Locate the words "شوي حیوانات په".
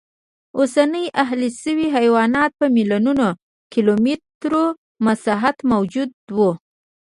1.61-2.65